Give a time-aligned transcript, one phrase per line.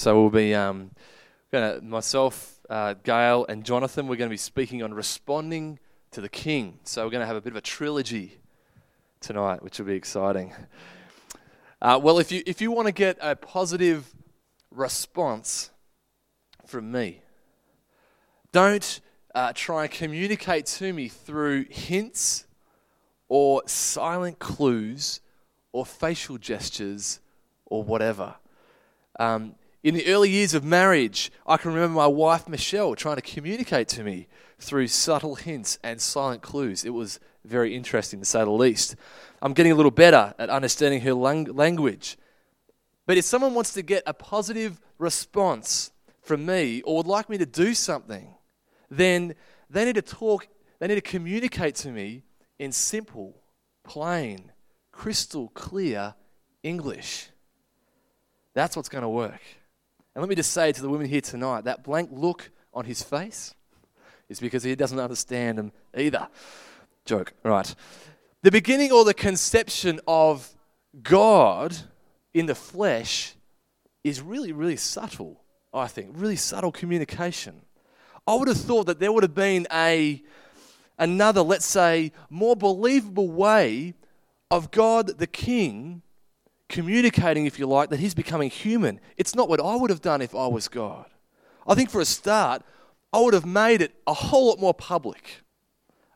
[0.00, 0.92] So we'll be um,
[1.52, 4.08] gonna myself, uh, Gail, and Jonathan.
[4.08, 5.78] We're going to be speaking on responding
[6.12, 6.78] to the King.
[6.84, 8.38] So we're going to have a bit of a trilogy
[9.20, 10.54] tonight, which will be exciting.
[11.82, 14.14] Uh, well, if you if you want to get a positive
[14.70, 15.70] response
[16.64, 17.20] from me,
[18.52, 19.02] don't
[19.34, 22.46] uh, try and communicate to me through hints
[23.28, 25.20] or silent clues
[25.72, 27.20] or facial gestures
[27.66, 28.36] or whatever.
[29.18, 33.22] Um, in the early years of marriage, I can remember my wife Michelle trying to
[33.22, 36.84] communicate to me through subtle hints and silent clues.
[36.84, 38.96] It was very interesting to say the least.
[39.40, 42.18] I'm getting a little better at understanding her lang- language.
[43.06, 47.38] But if someone wants to get a positive response from me or would like me
[47.38, 48.34] to do something,
[48.90, 49.34] then
[49.70, 50.46] they need to talk,
[50.78, 52.22] they need to communicate to me
[52.58, 53.34] in simple,
[53.82, 54.52] plain,
[54.92, 56.14] crystal clear
[56.62, 57.30] English.
[58.52, 59.40] That's what's going to work.
[60.14, 63.02] And let me just say to the women here tonight that blank look on his
[63.02, 63.54] face
[64.28, 66.28] is because he doesn't understand them either.
[67.04, 67.74] Joke, right.
[68.42, 70.54] The beginning or the conception of
[71.02, 71.76] God
[72.32, 73.34] in the flesh
[74.02, 76.10] is really, really subtle, I think.
[76.14, 77.62] Really subtle communication.
[78.26, 80.22] I would have thought that there would have been a
[80.98, 83.94] another, let's say, more believable way
[84.50, 86.02] of God the King
[86.70, 89.00] communicating, if you like, that he's becoming human.
[89.18, 91.06] It's not what I would have done if I was God.
[91.66, 92.62] I think for a start,
[93.12, 95.42] I would have made it a whole lot more public.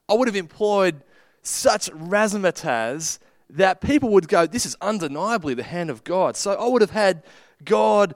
[0.08, 1.02] I would have employed
[1.42, 3.18] such razzmatazz
[3.50, 6.36] that people would go, This is undeniably the hand of God.
[6.36, 7.22] So I would have had
[7.64, 8.14] God,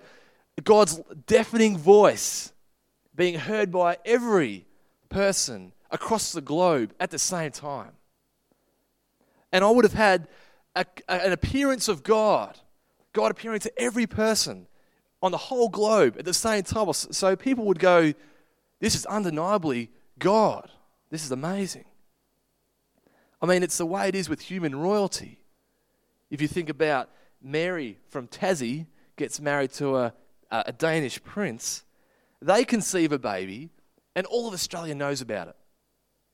[0.62, 2.52] God's deafening voice
[3.14, 4.66] being heard by every
[5.08, 7.92] person across the globe at the same time.
[9.52, 10.28] And I would have had
[10.78, 12.58] a, an appearance of God,
[13.12, 14.66] God appearing to every person
[15.22, 16.92] on the whole globe at the same time.
[16.92, 18.12] So people would go,
[18.80, 20.70] This is undeniably God.
[21.10, 21.84] This is amazing.
[23.40, 25.40] I mean, it's the way it is with human royalty.
[26.30, 27.08] If you think about
[27.40, 28.86] Mary from Tassie
[29.16, 30.12] gets married to a,
[30.50, 31.84] a Danish prince,
[32.42, 33.70] they conceive a baby,
[34.14, 35.56] and all of Australia knows about it.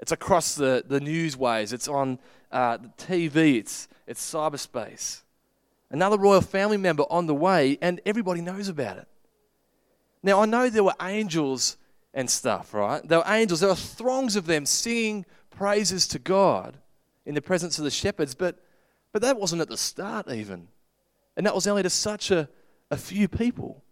[0.05, 2.19] It's across the, the newsways, it's on
[2.53, 5.23] uh, the TV, it's, it's cyberspace.
[5.91, 9.09] Another royal family member on the way, and everybody knows about it.
[10.23, 11.79] Now, I know there were angels
[12.13, 13.01] and stuff, right?
[13.09, 16.77] There were angels, there were throngs of them singing praises to God
[17.25, 18.63] in the presence of the shepherds, but,
[19.11, 20.69] but that wasn't at the start, even.
[21.35, 22.47] And that was only to such a,
[22.91, 23.83] a few people.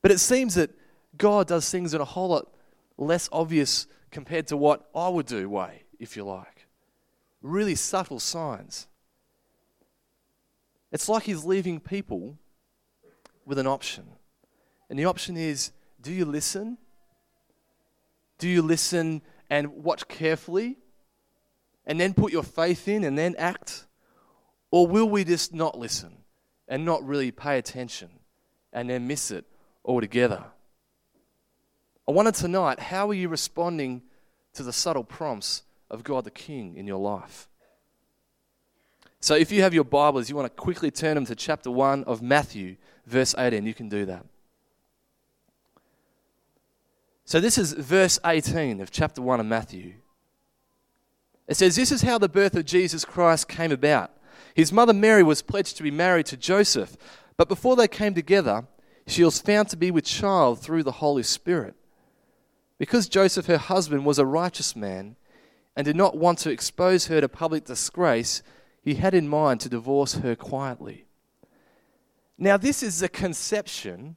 [0.00, 0.70] But it seems that
[1.18, 2.48] God does things in a whole lot
[2.96, 6.66] less obvious compared to what I would do way, if you like.
[7.42, 8.86] Really subtle signs.
[10.92, 12.38] It's like He's leaving people
[13.44, 14.04] with an option.
[14.88, 16.78] And the option is do you listen?
[18.38, 20.76] Do you listen and watch carefully
[21.86, 23.86] and then put your faith in and then act?
[24.70, 26.18] Or will we just not listen
[26.68, 28.10] and not really pay attention
[28.72, 29.44] and then miss it
[29.84, 30.44] altogether?
[32.06, 34.02] I wanted tonight, how are you responding
[34.52, 37.48] to the subtle prompts of God the King in your life?
[39.20, 42.04] So if you have your Bibles, you want to quickly turn them to chapter 1
[42.04, 42.76] of Matthew,
[43.06, 43.64] verse 18.
[43.64, 44.26] You can do that.
[47.24, 49.94] So this is verse 18 of chapter 1 of Matthew.
[51.48, 54.10] It says, This is how the birth of Jesus Christ came about.
[54.54, 56.94] His mother Mary was pledged to be married to Joseph,
[57.38, 58.66] but before they came together,
[59.06, 61.74] she was found to be with child through the Holy Spirit.
[62.78, 65.16] Because Joseph, her husband, was a righteous man
[65.76, 68.42] and did not want to expose her to public disgrace,
[68.82, 71.06] he had in mind to divorce her quietly.
[72.36, 74.16] Now, this is the conception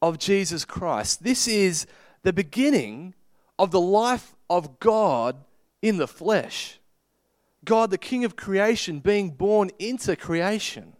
[0.00, 1.24] of Jesus Christ.
[1.24, 1.86] This is
[2.22, 3.14] the beginning
[3.58, 5.36] of the life of God
[5.82, 6.78] in the flesh.
[7.64, 10.94] God, the King of creation, being born into creation.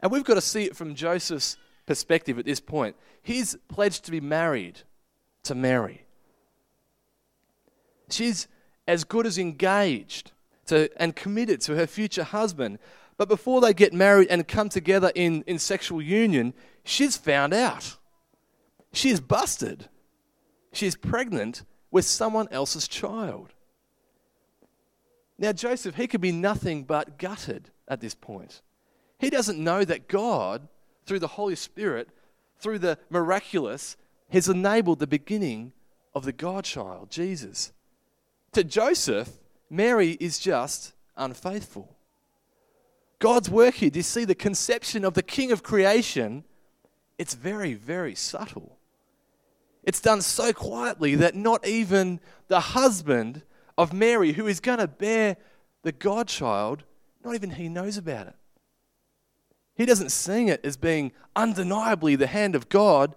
[0.00, 1.56] And we've got to see it from Joseph's
[1.86, 2.96] perspective at this point.
[3.22, 4.80] He's pledged to be married
[5.48, 6.06] to Mary.
[8.08, 8.48] She's
[8.86, 10.32] as good as engaged
[10.66, 12.78] to, and committed to her future husband.
[13.16, 16.54] But before they get married and come together in, in sexual union,
[16.84, 17.96] she's found out.
[18.92, 19.88] She is busted.
[20.72, 23.52] She's pregnant with someone else's child.
[25.38, 28.62] Now, Joseph, he could be nothing but gutted at this point.
[29.18, 30.68] He doesn't know that God,
[31.06, 32.08] through the Holy Spirit,
[32.58, 33.96] through the miraculous,
[34.30, 35.72] has enabled the beginning
[36.14, 37.72] of the Godchild, Jesus.
[38.52, 39.30] To Joseph,
[39.70, 41.96] Mary is just unfaithful.
[43.18, 46.44] God's work here, do you see the conception of the King of creation?
[47.18, 48.78] It's very, very subtle.
[49.82, 53.42] It's done so quietly that not even the husband
[53.76, 55.36] of Mary, who is going to bear
[55.82, 56.84] the Godchild,
[57.24, 58.34] not even he knows about it.
[59.74, 63.14] He doesn't see it as being undeniably the hand of God.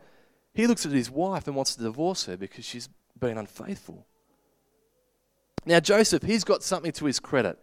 [0.53, 2.89] He looks at his wife and wants to divorce her because she's
[3.19, 4.05] been unfaithful.
[5.65, 7.57] Now, Joseph, he's got something to his credit.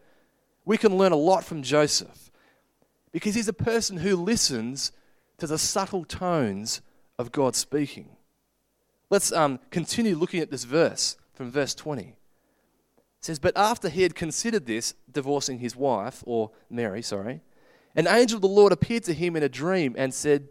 [0.65, 2.31] We can learn a lot from Joseph
[3.13, 4.93] because he's a person who listens
[5.39, 6.81] to the subtle tones
[7.19, 8.11] of God speaking.
[9.11, 12.03] Let's um, continue looking at this verse from verse 20.
[12.03, 12.15] It
[13.21, 17.41] says, But after he had considered this, divorcing his wife, or Mary, sorry,
[17.97, 20.51] an angel of the Lord appeared to him in a dream and said,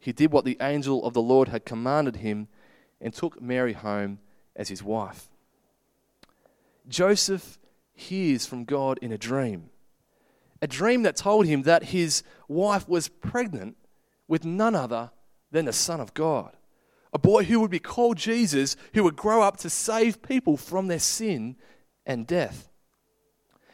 [0.00, 2.48] he did what the angel of the Lord had commanded him
[3.00, 4.18] and took Mary home
[4.56, 5.28] as his wife.
[6.88, 7.58] Joseph
[7.92, 9.70] hears from God in a dream.
[10.62, 13.76] A dream that told him that his wife was pregnant
[14.26, 15.10] with none other
[15.50, 16.56] than the Son of God.
[17.12, 20.88] A boy who would be called Jesus, who would grow up to save people from
[20.88, 21.56] their sin
[22.06, 22.70] and death.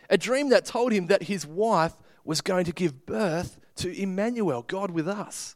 [0.09, 1.95] A dream that told him that his wife
[2.25, 5.56] was going to give birth to Emmanuel, God with us.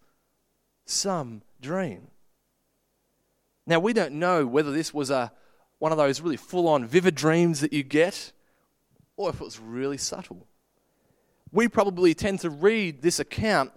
[0.91, 2.09] Some dream.
[3.65, 5.31] Now, we don't know whether this was a,
[5.79, 8.33] one of those really full on vivid dreams that you get
[9.17, 10.49] or if it was really subtle.
[11.53, 13.71] We probably tend to read this account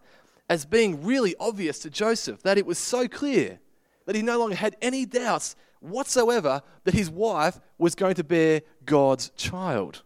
[0.50, 3.60] as being really obvious to Joseph, that it was so clear
[4.08, 8.62] that he no longer had any doubts whatsoever that his wife was going to bear
[8.86, 10.02] God's child.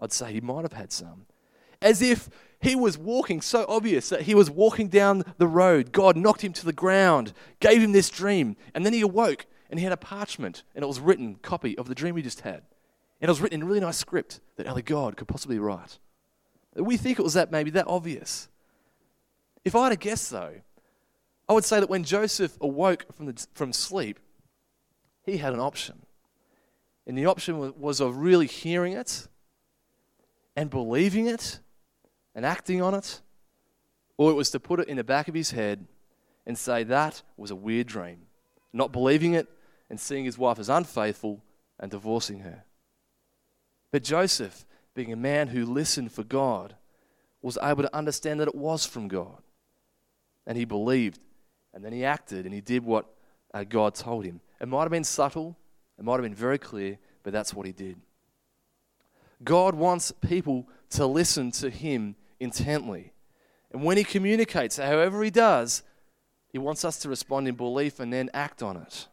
[0.00, 1.26] I'd say he might have had some.
[1.80, 5.92] As if he was walking so obvious that he was walking down the road.
[5.92, 9.78] God knocked him to the ground, gave him this dream, and then he awoke and
[9.78, 12.62] he had a parchment and it was written copy of the dream he just had.
[13.20, 15.98] And it was written in a really nice script that only God could possibly write.
[16.74, 18.48] We think it was that maybe that obvious.
[19.64, 20.54] If I had to guess, though,
[21.48, 24.18] I would say that when Joseph awoke from, the, from sleep,
[25.24, 26.02] he had an option.
[27.06, 29.28] And the option was of really hearing it
[30.56, 31.60] and believing it
[32.36, 33.20] and acting on it,
[34.16, 35.84] or it was to put it in the back of his head
[36.46, 38.26] and say that was a weird dream,
[38.72, 39.48] not believing it
[39.90, 41.42] and seeing his wife as unfaithful
[41.80, 42.62] and divorcing her.
[43.90, 46.76] But Joseph, being a man who listened for God,
[47.40, 49.42] was able to understand that it was from God
[50.46, 51.18] and he believed,
[51.74, 53.06] and then he acted and he did what
[53.52, 54.40] uh, God told him.
[54.60, 55.56] It might have been subtle,
[55.98, 57.96] it might have been very clear, but that's what he did.
[59.42, 63.12] God wants people to listen to him intently.
[63.72, 65.82] And when he communicates, however he does,
[66.48, 69.08] he wants us to respond in belief and then act on it.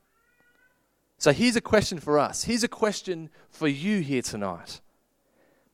[1.18, 2.44] So here's a question for us.
[2.44, 4.82] Here's a question for you here tonight.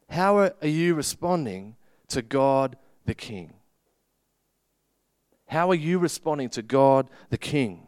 [0.10, 1.76] How are you responding
[2.10, 3.54] to God the King?
[5.48, 7.88] How are you responding to God the King?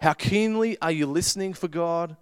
[0.00, 2.16] How keenly are you listening for God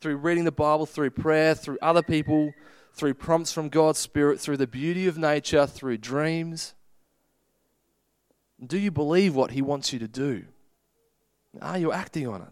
[0.00, 2.52] through reading the Bible, through prayer, through other people,
[2.92, 6.74] through prompts from God's Spirit, through the beauty of nature, through dreams?
[8.64, 10.44] Do you believe what He wants you to do?
[11.60, 12.48] Are you acting on it?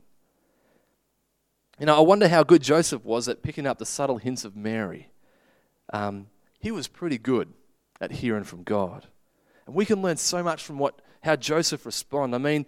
[1.79, 4.57] You know, I wonder how good Joseph was at picking up the subtle hints of
[4.57, 5.11] Mary.
[5.93, 6.27] Um,
[6.59, 7.53] he was pretty good
[8.01, 9.07] at hearing from God.
[9.67, 12.35] And we can learn so much from what, how Joseph responded.
[12.35, 12.67] I mean,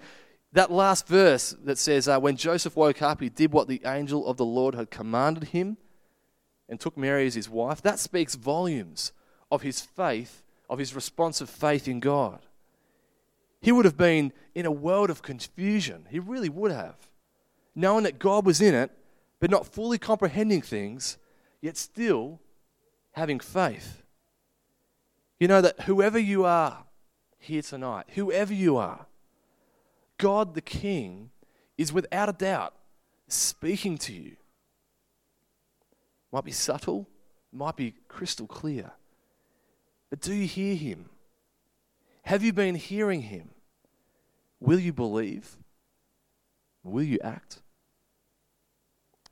[0.52, 4.26] that last verse that says, uh, When Joseph woke up, he did what the angel
[4.26, 5.76] of the Lord had commanded him
[6.70, 7.82] and took Mary as his wife.
[7.82, 9.12] That speaks volumes
[9.50, 12.46] of his faith, of his response of faith in God.
[13.60, 16.06] He would have been in a world of confusion.
[16.08, 16.96] He really would have.
[17.74, 18.90] Knowing that God was in it,
[19.40, 21.18] but not fully comprehending things,
[21.60, 22.40] yet still
[23.12, 24.02] having faith.
[25.38, 26.84] You know that whoever you are,
[27.38, 29.06] here tonight, whoever you are,
[30.18, 31.30] God the King
[31.76, 32.74] is without a doubt
[33.26, 34.36] speaking to you.
[36.32, 37.08] Might be subtle,
[37.52, 38.92] might be crystal clear.
[40.10, 41.08] But do you hear him?
[42.22, 43.50] Have you been hearing him?
[44.60, 45.56] Will you believe?
[46.84, 47.62] Will you act?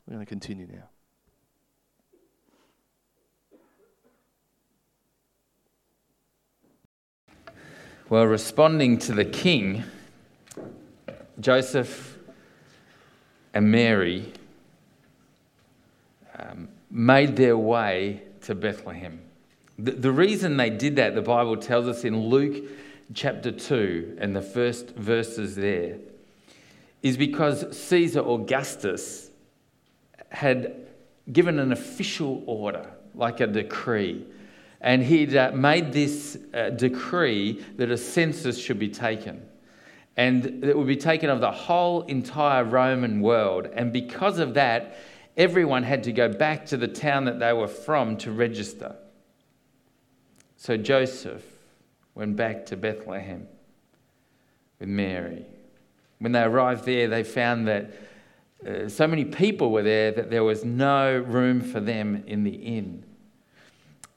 [0.07, 0.89] We're going to continue now.
[8.09, 9.85] Well, responding to the king,
[11.41, 12.17] Joseph
[13.53, 14.33] and Mary
[16.39, 19.21] um, made their way to Bethlehem.
[19.79, 22.65] The, the reason they did that, the Bible tells us in Luke
[23.15, 25.97] chapter 2 and the first verses there,
[27.03, 29.31] is because Caesar Augustus
[30.31, 30.89] had
[31.33, 34.27] given an official order, like a decree.
[34.81, 39.43] And he'd uh, made this uh, decree that a census should be taken.
[40.17, 43.69] And it would be taken of the whole entire Roman world.
[43.73, 44.99] And because of that,
[45.39, 48.97] everyone had to go back to the town that they were from to register.
[50.57, 51.45] So Joseph
[52.17, 53.47] went back to Bethlehem
[54.81, 55.47] with Mary.
[56.19, 57.93] When they arrived there, they found that
[58.67, 62.51] uh, so many people were there that there was no room for them in the
[62.51, 63.05] inn.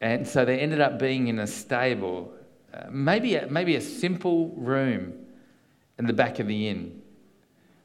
[0.02, 2.34] And so they ended up being in a stable,
[2.74, 5.14] uh, maybe, a, maybe a simple room
[6.00, 7.00] in the back of the inn.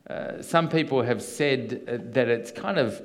[0.08, 3.02] Uh, some people have said uh, that it's kind of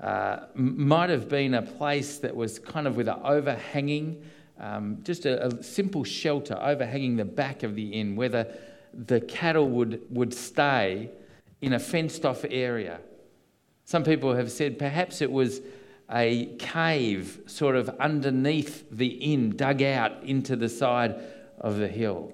[0.00, 4.22] uh, might have been a place that was kind of with an overhanging,
[4.58, 8.58] um, just a, a, simple shelter overhanging the back of the inn where the,
[8.92, 11.10] the cattle would, would stay
[11.62, 13.00] in a fenced off area.
[13.84, 15.60] Some people have said perhaps it was
[16.10, 21.16] a cave sort of underneath the inn, dug out into the side
[21.58, 22.32] of the hill.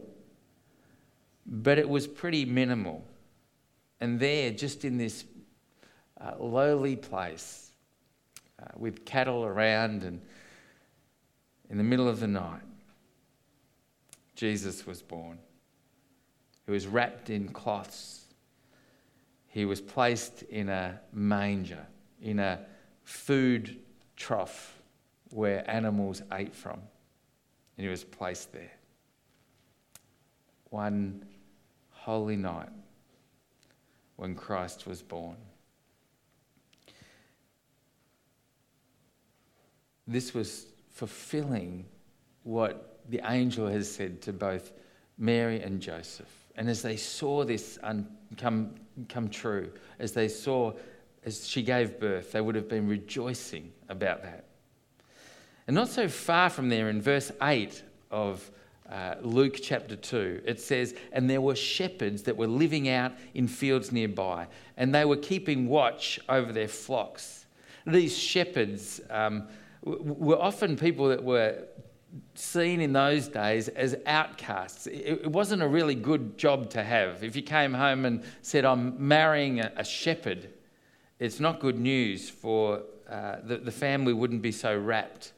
[1.46, 3.04] But it was pretty minimal.
[4.00, 5.24] And there, just in this
[6.20, 7.72] uh, lowly place
[8.60, 10.20] uh, with cattle around and
[11.68, 12.62] in the middle of the night,
[14.34, 15.38] Jesus was born.
[16.66, 18.20] He was wrapped in cloths
[19.50, 21.84] he was placed in a manger,
[22.22, 22.60] in a
[23.02, 23.80] food
[24.16, 24.80] trough
[25.30, 26.80] where animals ate from.
[27.76, 28.70] And he was placed there.
[30.70, 31.24] One
[31.90, 32.68] holy night
[34.16, 35.36] when Christ was born.
[40.10, 41.84] This was fulfilling
[42.42, 44.72] what the angel has said to both
[45.16, 46.26] Mary and Joseph.
[46.56, 48.74] And as they saw this un- come,
[49.08, 50.72] come true, as they saw
[51.24, 54.46] as she gave birth, they would have been rejoicing about that.
[55.68, 58.50] And not so far from there, in verse 8 of
[58.90, 63.46] uh, Luke chapter 2, it says, And there were shepherds that were living out in
[63.46, 67.46] fields nearby, and they were keeping watch over their flocks.
[67.86, 69.46] These shepherds um,
[69.82, 71.64] were often people that were
[72.34, 74.86] seen in those days as outcasts.
[74.86, 77.22] It, wasn't a really good job to have.
[77.22, 80.48] If you came home and said, I'm marrying a, shepherd,
[81.18, 85.32] it's not good news for uh, the, the family wouldn't be so rapt.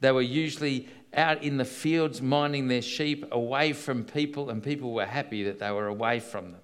[0.00, 4.92] They were usually out in the fields minding their sheep away from people, and people
[4.92, 6.60] were happy that they were away from them.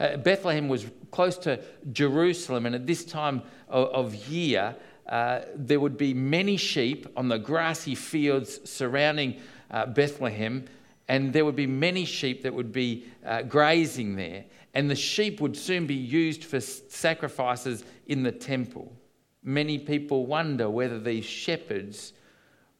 [0.00, 1.60] Uh, Bethlehem was close to
[1.92, 4.76] Jerusalem, and at this time of, of year,
[5.08, 9.40] uh, there would be many sheep on the grassy fields surrounding
[9.70, 10.64] uh, Bethlehem,
[11.08, 14.44] and there would be many sheep that would be uh, grazing there.
[14.74, 18.92] And the sheep would soon be used for sacrifices in the temple.
[19.42, 22.12] Many people wonder whether these shepherds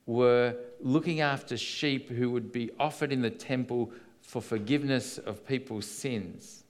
[0.07, 5.87] were looking after sheep who would be offered in the temple for forgiveness of people's
[5.87, 6.65] sins.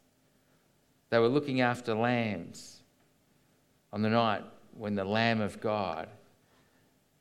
[1.10, 2.80] They were looking after lambs
[3.92, 4.42] on the night
[4.76, 6.08] when the Lamb of God,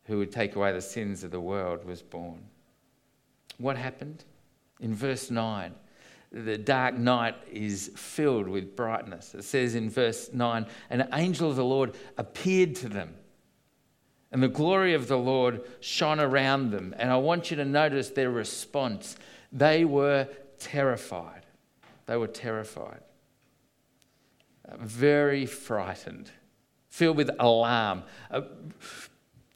[0.05, 2.43] who would take away the sins of the world, was born.
[3.57, 4.23] What happened?
[4.79, 5.73] In verse 9,
[6.31, 9.35] the dark night is filled with brightness.
[9.35, 13.15] It says in verse 9, an angel of the Lord appeared to them,
[14.31, 16.95] and the glory of the Lord shone around them.
[16.97, 19.17] And I want you to notice their response.
[19.51, 20.27] They were
[20.57, 21.45] terrified.
[22.05, 23.01] They were terrified,
[24.79, 26.31] very frightened
[26.91, 28.41] filled with alarm, uh,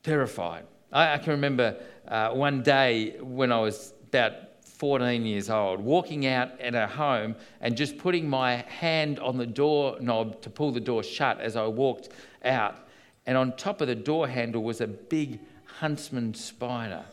[0.02, 0.66] terrified.
[0.92, 1.76] I, I, can remember
[2.08, 7.36] uh, one day when I was about 14 years old, walking out at a home
[7.60, 11.56] and just putting my hand on the door knob to pull the door shut as
[11.56, 12.10] I walked
[12.46, 12.88] out.
[13.26, 17.04] And on top of the door handle was a big huntsman spider.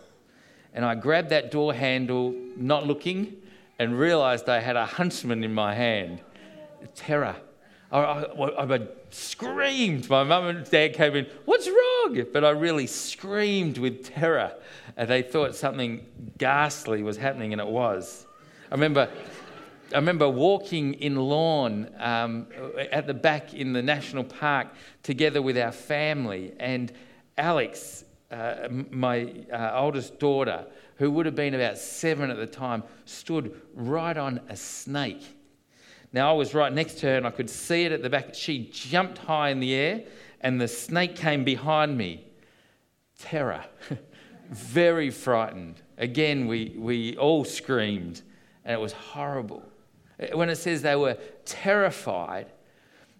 [0.72, 3.36] And I grabbed that door handle, not looking,
[3.78, 6.20] and realized I had a huntsman in my hand.
[6.94, 7.36] Terror.
[7.90, 8.78] I, I, I
[9.14, 10.08] screamed.
[10.08, 12.24] My mum and dad came in, What's wrong?
[12.32, 14.52] But I really screamed with terror.
[14.96, 16.04] And they thought something
[16.38, 18.26] ghastly was happening, and it was.
[18.70, 19.08] I remember.
[19.92, 22.46] I remember walking in lawn um,
[22.90, 24.68] at the back in the national park
[25.02, 26.90] together with our family, and
[27.36, 30.64] Alex uh, my uh, oldest daughter,
[30.96, 35.36] who would have been about seven at the time, stood right on a snake.
[36.12, 38.34] Now, I was right next to her and I could see it at the back.
[38.34, 40.02] She jumped high in the air
[40.42, 42.24] and the snake came behind me.
[43.18, 43.64] Terror.
[44.50, 45.80] Very frightened.
[45.96, 48.20] Again, we, we all screamed
[48.64, 49.62] and it was horrible.
[50.20, 51.16] Uh, when it says they were
[51.46, 52.52] terrified,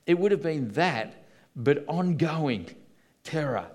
[0.07, 1.25] it would have been that,
[1.57, 2.69] but ongoing
[3.25, 3.67] terror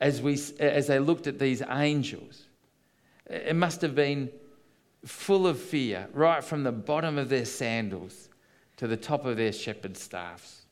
[0.00, 2.44] as, we, uh, as they looked at these angels.
[3.28, 4.30] Uh, it must have been
[5.04, 8.29] full of fear, right from the bottom of their sandals
[8.80, 10.62] to the top of their shepherd's staffs.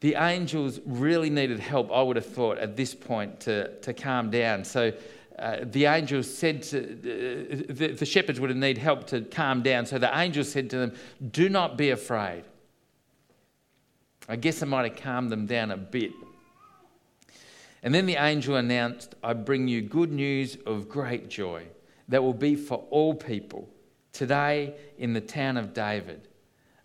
[0.00, 4.28] The angels really needed help, I would have thought, at this point to, to calm
[4.28, 4.64] down.
[4.64, 4.92] So
[5.38, 9.62] uh, the angels said to uh, the, the shepherds would have need help to calm
[9.62, 9.86] down.
[9.86, 10.96] So the angels said to them,
[11.30, 12.42] Do not be afraid.
[14.28, 16.10] I guess it might have calmed them down a bit.
[17.84, 21.68] And then the angel announced, I bring you good news of great joy
[22.08, 23.68] that will be for all people.
[24.12, 26.26] Today, in the town of David,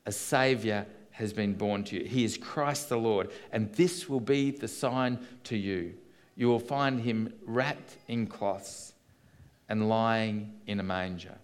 [0.08, 2.08] a Saviour has been born to you.
[2.08, 5.94] He is Christ the Lord, and this will be the sign to you.
[6.36, 8.94] You will find him wrapped in cloths
[9.68, 11.36] and lying in a manger.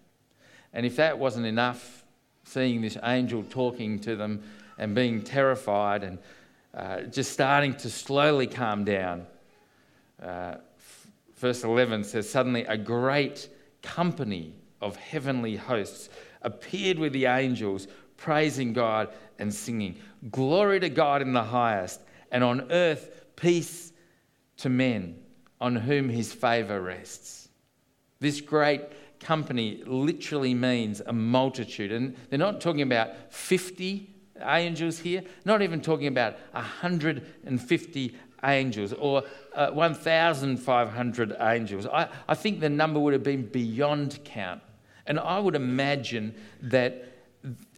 [0.72, 2.04] And if that wasn't enough,
[2.44, 4.42] seeing this angel talking to them
[4.78, 6.18] and being terrified and
[6.72, 9.26] uh, just starting to slowly calm down,
[10.22, 10.54] uh,
[11.36, 13.48] verse 11 says, Suddenly a great
[13.82, 16.08] company of heavenly hosts
[16.42, 19.96] appeared with the angels, praising God and singing,
[20.30, 23.92] Glory to God in the highest, and on earth peace
[24.58, 25.16] to men
[25.60, 27.48] on whom his favour rests.
[28.20, 28.82] This great
[29.20, 31.92] company literally means a multitude.
[31.92, 34.10] And they're not talking about 50
[34.42, 39.22] angels here, not even talking about 150 angels or
[39.54, 41.86] uh, 1,500 angels.
[41.86, 44.60] I, I think the number would have been beyond count.
[45.06, 47.13] And I would imagine that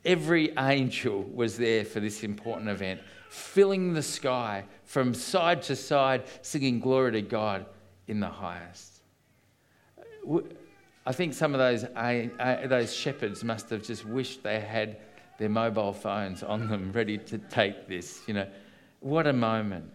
[0.07, 6.23] every angel was there for this important event, filling the sky from side to side,
[6.41, 7.67] singing glory to God
[8.07, 9.03] in the highest.
[11.05, 11.85] I think some of those,
[12.69, 14.99] those shepherds must have just wished they had
[15.39, 18.23] their mobile phones on them ready to take this.
[18.27, 18.49] You know,
[19.01, 19.91] what a moment.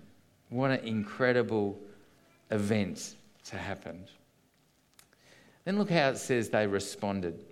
[0.50, 1.80] What an incredible
[2.52, 4.06] event to happen.
[5.64, 7.46] Then look how it says they responded.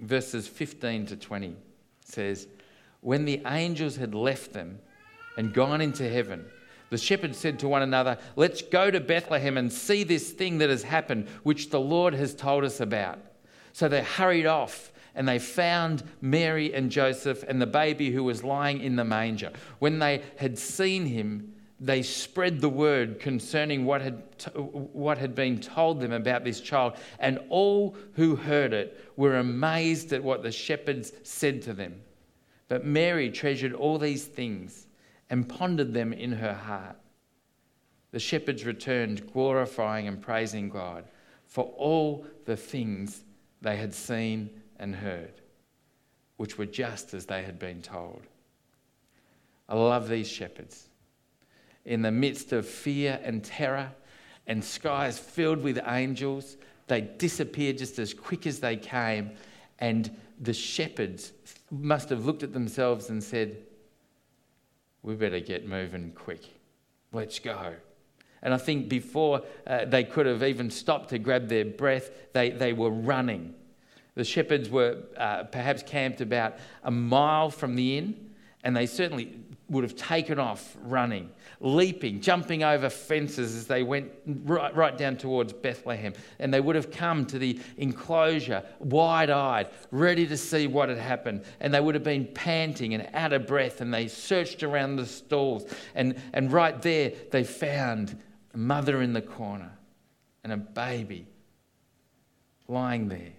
[0.00, 1.56] Verses 15 to 20
[2.04, 2.46] says,
[3.00, 4.78] When the angels had left them
[5.36, 6.46] and gone into heaven,
[6.90, 10.70] the shepherds said to one another, Let's go to Bethlehem and see this thing that
[10.70, 13.18] has happened, which the Lord has told us about.
[13.72, 18.44] So they hurried off and they found Mary and Joseph and the baby who was
[18.44, 19.50] lying in the manger.
[19.78, 24.22] When they had seen him, they spread the word concerning what had,
[24.54, 30.12] what had been told them about this child, and all who heard it were amazed
[30.12, 32.00] at what the shepherds said to them.
[32.68, 34.86] But Mary treasured all these things
[35.30, 36.96] and pondered them in her heart.
[38.12, 41.04] The shepherds returned, glorifying and praising God
[41.46, 43.24] for all the things
[43.60, 45.32] they had seen and heard,
[46.36, 48.22] which were just as they had been told.
[49.68, 50.88] I love these shepherds.
[51.84, 53.92] In the midst of fear and terror
[54.46, 59.32] and skies filled with angels, they disappeared just as quick as they came.
[59.78, 61.32] And the shepherds
[61.70, 63.56] must have looked at themselves and said,
[65.02, 66.42] We better get moving quick.
[67.12, 67.74] Let's go.
[68.42, 72.50] And I think before uh, they could have even stopped to grab their breath, they,
[72.50, 73.54] they were running.
[74.14, 78.30] The shepherds were uh, perhaps camped about a mile from the inn,
[78.62, 84.10] and they certainly would have taken off running, leaping, jumping over fences as they went
[84.26, 86.12] right, right down towards Bethlehem.
[86.38, 90.98] And they would have come to the enclosure wide eyed, ready to see what had
[90.98, 91.44] happened.
[91.60, 95.06] And they would have been panting and out of breath, and they searched around the
[95.06, 95.64] stalls.
[95.94, 98.20] And, and right there, they found
[98.52, 99.72] a mother in the corner
[100.42, 101.26] and a baby
[102.68, 103.32] lying there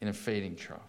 [0.00, 0.80] in a feeding trough.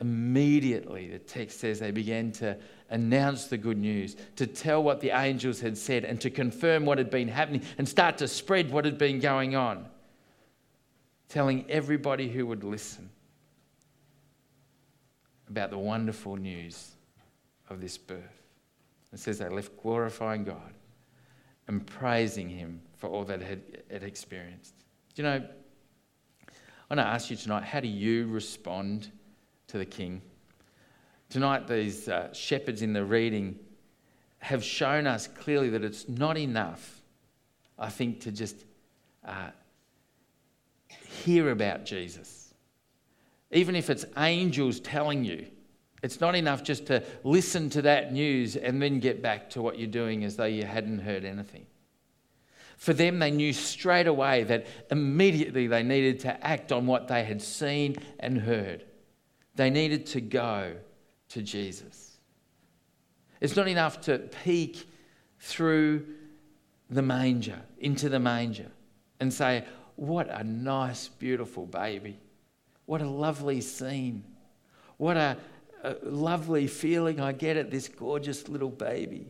[0.00, 2.56] Immediately, the text says they began to
[2.90, 6.98] announce the good news, to tell what the angels had said, and to confirm what
[6.98, 9.86] had been happening, and start to spread what had been going on,
[11.28, 13.08] telling everybody who would listen
[15.48, 16.90] about the wonderful news
[17.70, 18.42] of this birth.
[19.12, 20.74] It says they left glorifying God
[21.68, 24.74] and praising Him for all that had, had experienced.
[25.14, 25.46] Do you know,
[26.50, 29.12] I want to ask you tonight how do you respond
[29.74, 30.22] to the King?
[31.28, 33.58] Tonight, these uh, shepherds in the reading
[34.38, 37.02] have shown us clearly that it's not enough
[37.78, 38.64] I think, to just
[39.24, 39.50] uh,
[40.88, 42.54] hear about Jesus.
[43.50, 45.46] Even if it's angels telling you,
[46.02, 49.78] it's not enough just to listen to that news and then get back to what
[49.78, 51.66] you're doing as though you hadn't heard anything.
[52.76, 57.24] For them, they knew straight away that immediately they needed to act on what they
[57.24, 58.84] had seen and heard.
[59.54, 60.76] They needed to go
[61.30, 62.18] to Jesus.
[63.40, 64.88] It's not enough to peek
[65.38, 66.06] through
[66.90, 68.70] the manger, into the manger,
[69.20, 69.64] and say,
[69.96, 72.18] What a nice, beautiful baby.
[72.86, 74.24] What a lovely scene.
[74.96, 75.36] What a,
[75.82, 79.26] a lovely feeling I get at this gorgeous little baby.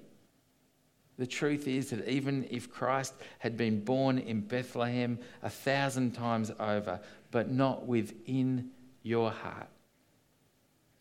[1.16, 6.50] The truth is that even if Christ had been born in Bethlehem a thousand times
[6.58, 8.70] over, but not within
[9.02, 9.68] your heart,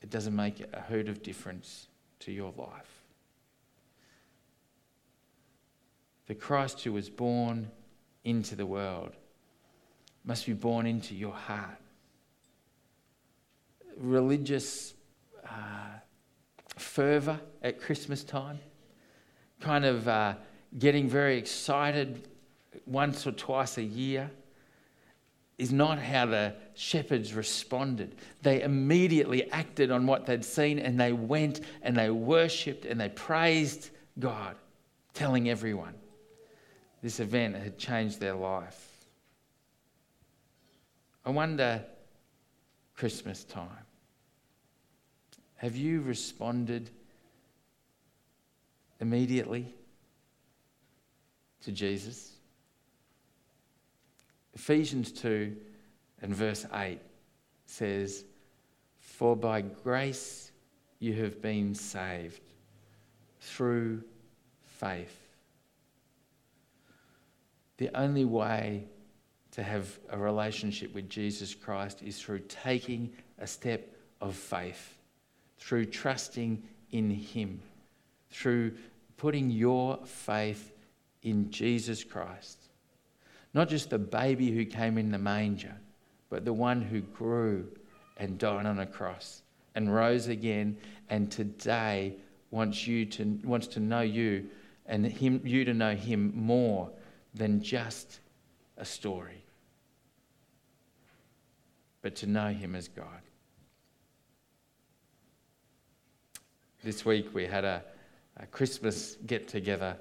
[0.04, 1.88] it doesn't make a hoot of difference
[2.20, 3.02] to your life.
[6.28, 7.72] The Christ who was born
[8.26, 9.13] into the world
[10.26, 11.78] must be born into your heart.
[13.98, 14.94] Religious
[15.46, 16.00] uh,
[16.78, 18.60] fervour at Christmas time
[19.62, 20.36] kind of uh,
[20.80, 22.28] getting very excited
[22.86, 24.30] once or twice a year
[25.63, 28.15] is not how the shepherds responded.
[28.41, 33.10] They immediately acted on what they'd seen and they went and they worshipped and they
[33.10, 34.56] praised God,
[35.13, 35.95] telling everyone
[37.02, 38.89] this event had changed their life.
[41.26, 41.84] I wonder,
[42.95, 43.67] Christmas time,
[45.56, 46.89] have you responded?
[49.04, 49.67] immediately
[51.62, 52.33] to Jesus?
[54.56, 55.56] Ephesians 2
[56.22, 57.00] and verse 8
[57.66, 58.26] says,
[59.00, 60.52] For by grace
[61.00, 62.42] you have been saved
[63.42, 64.04] through
[64.66, 65.20] faith.
[67.78, 68.86] The only way
[69.52, 74.98] to have a relationship with Jesus Christ is through taking a step of faith,
[75.58, 77.60] through trusting in Him,
[78.30, 78.74] through
[79.18, 80.74] putting your faith
[81.22, 82.62] in Jesus Christ.
[83.54, 85.76] Not just the baby who came in the manger,
[86.30, 87.68] but the one who grew
[88.18, 89.42] and died on a cross
[89.76, 90.78] and rose again
[91.10, 92.16] and today
[92.52, 94.48] wants you to wants to know you
[94.86, 96.89] and him you to know him more
[97.34, 98.20] than just
[98.78, 99.44] a story
[102.04, 103.22] but to know him as God.
[106.84, 107.84] This week we had a
[108.38, 109.96] a Christmas get together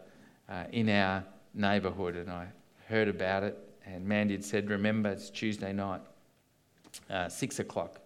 [0.49, 2.47] uh, in our neighbourhood, and I
[2.93, 3.59] heard about it.
[3.87, 6.03] And Mandy had said, Remember, it's Tuesday night,
[7.09, 7.99] uh, six o'clock.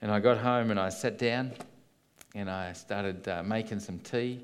[0.00, 1.52] And I got home and I sat down
[2.34, 4.40] and I started uh, making some tea,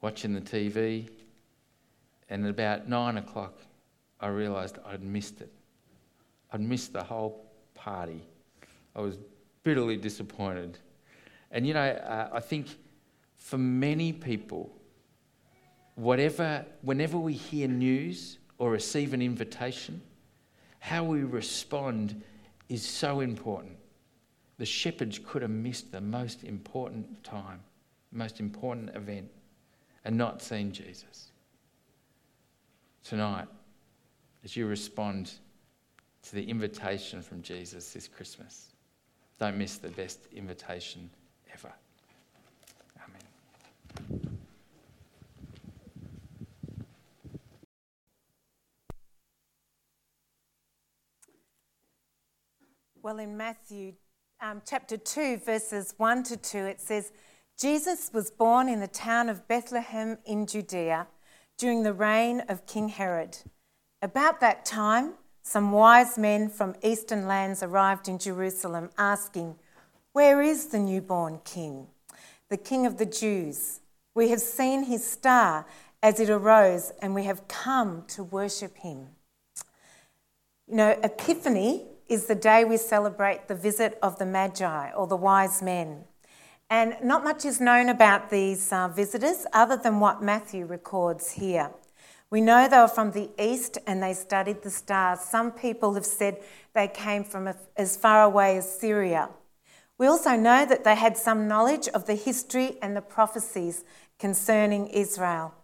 [0.00, 1.10] watching the TV.
[2.30, 3.58] And at about nine o'clock,
[4.20, 5.52] I realised I'd missed it.
[6.50, 8.22] I'd missed the whole party.
[8.96, 9.18] I was
[9.64, 10.78] bitterly disappointed.
[11.50, 12.68] And you know, uh, I think
[13.36, 14.70] for many people,
[16.00, 20.00] whatever, whenever we hear news or receive an invitation,
[20.78, 22.22] how we respond
[22.70, 23.76] is so important.
[24.56, 27.60] The shepherds could have missed the most important time,
[28.12, 29.30] most important event,
[30.04, 31.32] and not seen Jesus.
[33.04, 33.48] Tonight,
[34.42, 35.32] as you respond
[36.22, 38.68] to the invitation from Jesus this Christmas,
[39.38, 41.10] don't miss the best invitation
[41.52, 41.72] ever.
[53.02, 53.94] Well, in Matthew
[54.42, 57.12] um, chapter 2, verses 1 to 2, it says,
[57.58, 61.06] Jesus was born in the town of Bethlehem in Judea
[61.56, 63.38] during the reign of King Herod.
[64.02, 69.54] About that time, some wise men from eastern lands arrived in Jerusalem asking,
[70.12, 71.86] Where is the newborn king,
[72.50, 73.80] the king of the Jews?
[74.14, 75.64] We have seen his star
[76.02, 79.08] as it arose, and we have come to worship him.
[80.68, 85.16] You know, Epiphany is the day we celebrate the visit of the Magi or the
[85.16, 86.04] wise men.
[86.68, 91.70] And not much is known about these uh, visitors other than what Matthew records here.
[92.28, 95.20] We know they were from the east and they studied the stars.
[95.20, 96.38] Some people have said
[96.74, 99.30] they came from as far away as Syria.
[99.96, 103.84] We also know that they had some knowledge of the history and the prophecies
[104.18, 105.54] concerning Israel.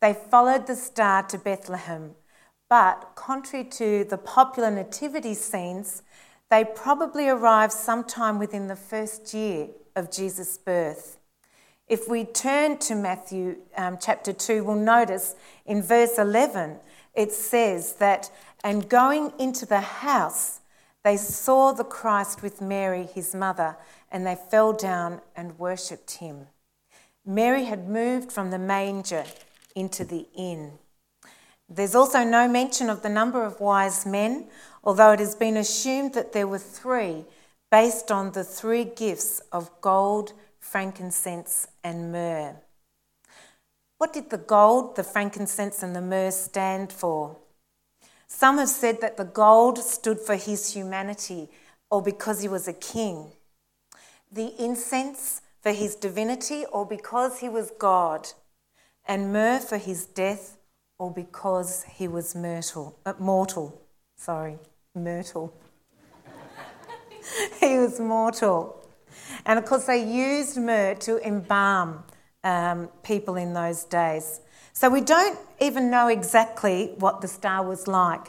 [0.00, 2.14] They followed the star to Bethlehem,
[2.68, 6.02] but contrary to the popular nativity scenes,
[6.50, 11.18] they probably arrived sometime within the first year of Jesus' birth.
[11.88, 16.78] If we turn to Matthew um, chapter 2, we'll notice in verse 11
[17.14, 18.30] it says that,
[18.62, 20.60] and going into the house,
[21.02, 23.76] they saw the Christ with Mary, his mother,
[24.10, 26.46] and they fell down and worshipped him.
[27.24, 29.24] Mary had moved from the manger
[29.74, 30.72] into the inn.
[31.68, 34.46] There's also no mention of the number of wise men,
[34.82, 37.26] although it has been assumed that there were three
[37.70, 42.56] based on the three gifts of gold, frankincense, and myrrh.
[43.98, 47.36] What did the gold, the frankincense, and the myrrh stand for?
[48.26, 51.48] Some have said that the gold stood for his humanity
[51.90, 53.32] or because he was a king,
[54.30, 58.28] the incense for his divinity or because he was God,
[59.06, 60.57] and myrrh for his death
[60.98, 63.80] or because he was myrtle, uh, mortal.
[64.16, 64.58] Sorry,
[64.94, 65.54] myrtle.
[67.60, 68.84] he was mortal.
[69.46, 72.02] And of course, they used myrrh to embalm
[72.44, 74.40] um, people in those days.
[74.72, 78.26] So we don't even know exactly what the star was like.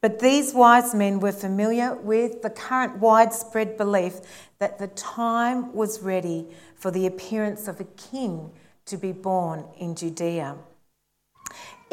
[0.00, 4.20] But these wise men were familiar with the current widespread belief
[4.58, 6.46] that the time was ready
[6.76, 8.50] for the appearance of a king
[8.84, 10.56] to be born in Judea.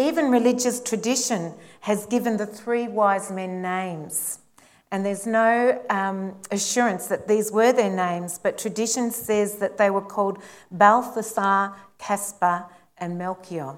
[0.01, 4.39] Even religious tradition has given the three wise men names.
[4.91, 9.91] And there's no um, assurance that these were their names, but tradition says that they
[9.91, 10.39] were called
[10.71, 12.65] Balthasar, Caspar,
[12.97, 13.77] and Melchior.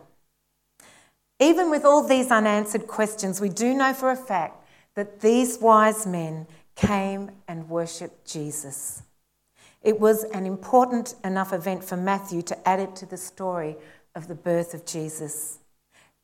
[1.40, 6.08] Even with all these unanswered questions, we do know for a fact that these wise
[6.08, 9.04] men came and worshipped Jesus.
[9.82, 13.76] It was an important enough event for Matthew to add it to the story
[14.16, 15.60] of the birth of Jesus.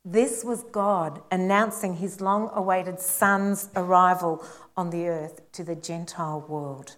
[0.05, 4.43] This was God announcing his long awaited Son's arrival
[4.77, 6.95] on the earth to the Gentile world.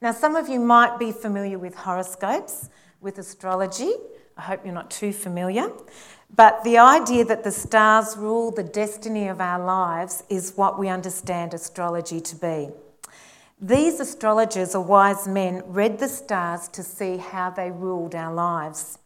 [0.00, 2.68] Now, some of you might be familiar with horoscopes,
[3.00, 3.92] with astrology.
[4.36, 5.70] I hope you're not too familiar.
[6.34, 10.88] But the idea that the stars rule the destiny of our lives is what we
[10.88, 12.70] understand astrology to be.
[13.60, 18.98] These astrologers or wise men read the stars to see how they ruled our lives.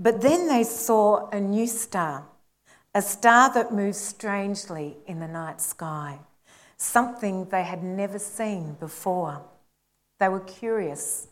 [0.00, 2.26] But then they saw a new star,
[2.94, 6.20] a star that moved strangely in the night sky
[6.80, 9.42] something they had never seen before.
[10.18, 11.28] They were curious.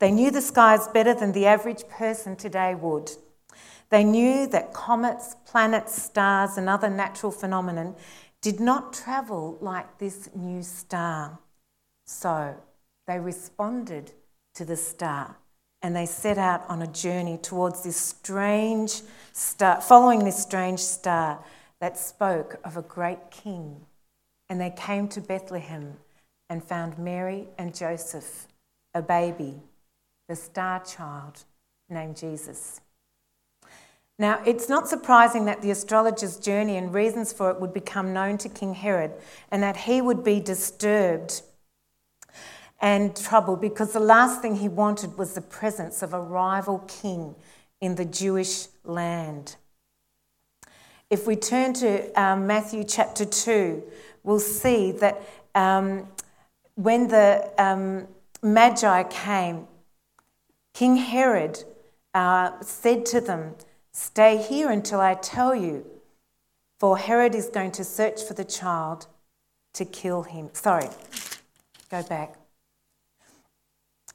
[0.00, 3.12] They knew the skies better than the average person today would.
[3.90, 7.94] They knew that comets, planets, stars, and other natural phenomena
[8.40, 11.38] did not travel like this new star.
[12.04, 12.56] So
[13.06, 14.12] they responded
[14.54, 15.36] to the star
[15.82, 21.44] and they set out on a journey towards this strange star, following this strange star
[21.80, 23.86] that spoke of a great king
[24.48, 25.96] and they came to Bethlehem
[26.48, 28.46] and found Mary and Joseph,
[28.94, 29.62] a baby,
[30.28, 31.44] the star child
[31.88, 32.80] named Jesus.
[34.18, 38.38] Now, it's not surprising that the astrologer's journey and reasons for it would become known
[38.38, 39.12] to King Herod
[39.50, 41.42] and that he would be disturbed
[42.82, 47.36] and troubled because the last thing he wanted was the presence of a rival king
[47.80, 49.54] in the Jewish land.
[51.08, 53.82] If we turn to um, Matthew chapter 2,
[54.24, 55.22] we'll see that
[55.54, 56.08] um,
[56.74, 58.08] when the um,
[58.42, 59.68] Magi came,
[60.74, 61.62] King Herod
[62.14, 63.54] uh, said to them,
[63.92, 65.84] Stay here until I tell you,
[66.80, 69.06] for Herod is going to search for the child
[69.74, 70.48] to kill him.
[70.54, 70.88] Sorry,
[71.90, 72.41] go back.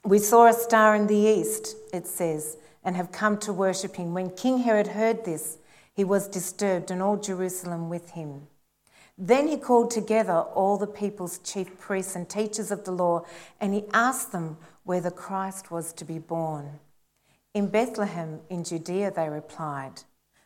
[0.07, 4.13] We saw a star in the east, it says, and have come to worship him.
[4.13, 5.57] When King Herod heard this,
[5.93, 8.47] he was disturbed, and all Jerusalem with him.
[9.17, 13.25] Then he called together all the people's chief priests and teachers of the law,
[13.59, 16.79] and he asked them where the Christ was to be born.
[17.53, 20.03] In Bethlehem in Judea, they replied,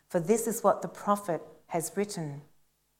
[0.08, 2.42] for this is what the prophet has written.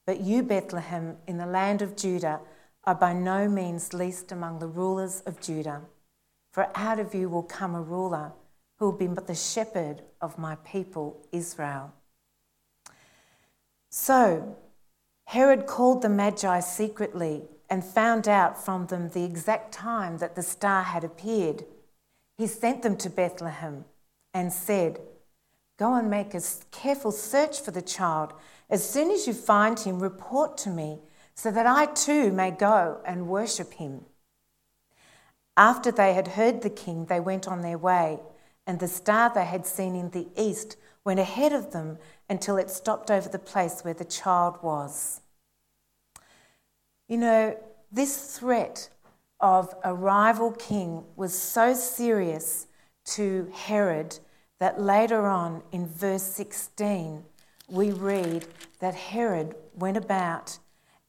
[0.06, 2.38] But you, Bethlehem, in the land of Judah,
[2.84, 5.82] are by no means least among the rulers of Judah.
[6.52, 8.32] For out of you will come a ruler
[8.78, 11.92] who will be the shepherd of my people, Israel.
[13.90, 14.56] So,
[15.26, 20.42] Herod called the Magi secretly and found out from them the exact time that the
[20.42, 21.64] star had appeared.
[22.36, 23.86] He sent them to Bethlehem
[24.34, 25.00] and said,
[25.78, 28.34] Go and make a careful search for the child.
[28.68, 31.00] As soon as you find him, report to me,
[31.34, 34.04] so that I too may go and worship him.
[35.56, 38.20] After they had heard the king, they went on their way,
[38.66, 42.70] and the star they had seen in the east went ahead of them until it
[42.70, 45.20] stopped over the place where the child was.
[47.08, 47.58] You know,
[47.90, 48.88] this threat
[49.40, 52.68] of a rival king was so serious
[53.04, 54.18] to Herod
[54.60, 57.24] that later on in verse 16
[57.68, 58.46] we read
[58.78, 60.58] that Herod went about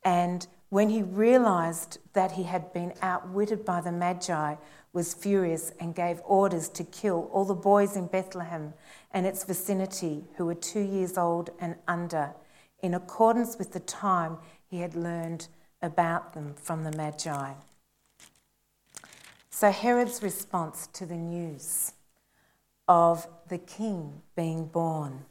[0.03, 4.55] and when he realized that he had been outwitted by the Magi,
[4.91, 8.73] was furious and gave orders to kill all the boys in Bethlehem
[9.11, 12.33] and its vicinity who were two years old and under,
[12.81, 15.47] in accordance with the time he had learned
[15.79, 17.53] about them from the Magi.
[19.51, 21.91] So Herod's response to the news
[22.87, 25.25] of the king being born,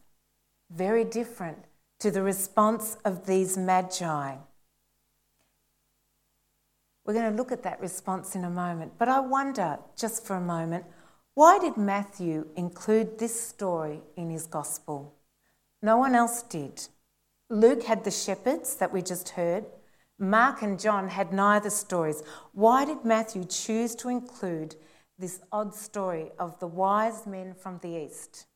[0.70, 1.64] very different
[1.98, 4.36] to the response of these Magi
[7.04, 8.92] we're going to look at that response in a moment.
[8.98, 10.84] But I wonder, just for a moment,
[11.34, 15.14] why did Matthew include this story in his gospel?
[15.80, 16.88] No one else did.
[17.48, 19.64] Luke had the shepherds that we just heard.
[20.18, 22.22] Mark and John had neither stories.
[22.52, 24.76] Why did Matthew choose to include
[25.18, 28.46] this odd story of the wise men from the east?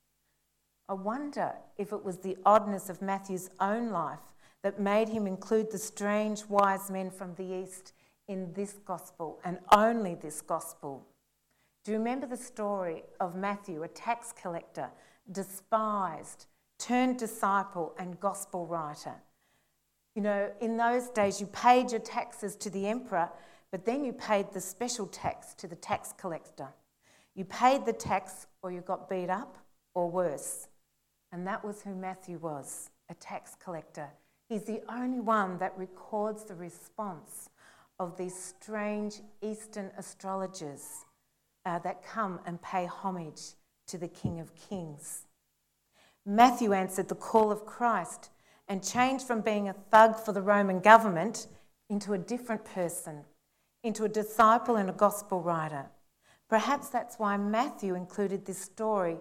[0.88, 4.20] I wonder if it was the oddness of Matthew's own life
[4.62, 7.92] that made him include the strange wise men from the east
[8.28, 11.06] in this gospel and only this gospel.
[11.84, 14.90] Do you remember the story of Matthew, a tax collector,
[15.30, 16.46] despised,
[16.78, 19.14] turned disciple, and gospel writer?
[20.14, 23.30] You know, in those days, you paid your taxes to the emperor,
[23.70, 26.68] but then you paid the special tax to the tax collector.
[27.34, 29.58] You paid the tax, or you got beat up,
[29.94, 30.68] or worse.
[31.32, 34.08] And that was who Matthew was a tax collector.
[34.48, 37.50] He's the only one that records the response
[37.98, 41.04] of these strange Eastern astrologers
[41.64, 43.54] uh, that come and pay homage
[43.88, 45.22] to the King of Kings.
[46.24, 48.30] Matthew answered the call of Christ
[48.68, 51.46] and changed from being a thug for the Roman government
[51.88, 53.24] into a different person,
[53.84, 55.86] into a disciple and a gospel writer.
[56.48, 59.18] Perhaps that's why Matthew included this story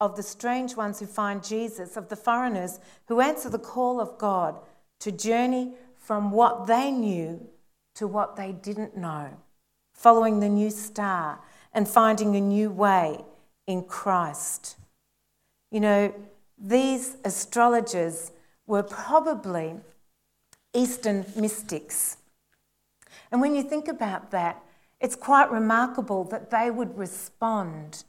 [0.00, 4.18] of the strange ones who find Jesus, of the foreigners who answer the call of
[4.18, 4.58] God
[4.98, 7.48] to journey from what they knew
[7.94, 9.30] to what they didn't know,
[9.92, 11.40] following the new star
[11.72, 13.24] and finding a new way
[13.66, 14.76] in Christ.
[15.70, 16.14] You know,
[16.58, 18.32] these astrologers
[18.66, 19.76] were probably
[20.74, 22.18] Eastern mystics.
[23.30, 24.62] And when you think about that,
[25.00, 28.04] it's quite remarkable that they would respond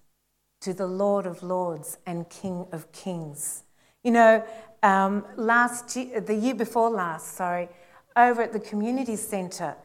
[0.61, 3.63] to the Lord of Lords and King of Kings.
[4.03, 4.43] You know,
[4.83, 7.69] um, last year, the year before last, sorry,
[8.15, 9.75] over at the community centre,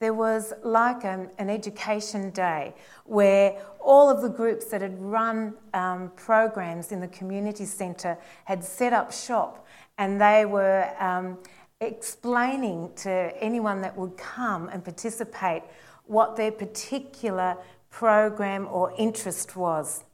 [0.00, 5.54] there was like an, an, education day where all of the groups that had run
[5.72, 11.38] um, programs in the community centre had set up shop and they were um,
[11.80, 15.62] explaining to anyone that would come and participate
[16.04, 17.56] what their particular
[17.90, 20.04] program or interest was.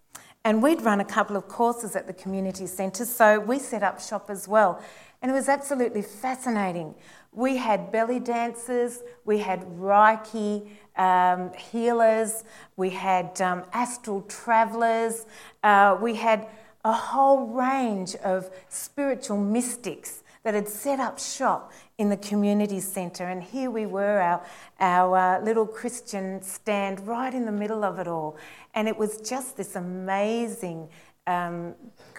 [0.45, 4.01] And we'd run a couple of courses at the community centre, so we set up
[4.01, 4.83] shop as well.
[5.21, 6.97] And it was absolutely fascinating.
[7.33, 12.45] We had belly dancers, we had Reiki um, healers,
[12.77, 15.25] we had um, astral travelers,
[15.63, 16.47] uh, we had
[16.85, 23.29] a whole range of spiritual mystics that had set up shop in the community centre.
[23.29, 24.45] And here we were, our,
[24.81, 28.37] our uh, little Christian stand right in the middle of it all.
[28.75, 30.89] And it was just this amazing
[31.27, 31.75] um,